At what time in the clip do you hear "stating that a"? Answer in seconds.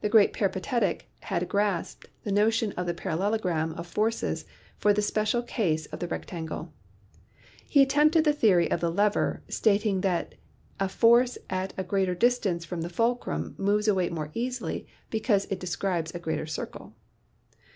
9.48-10.88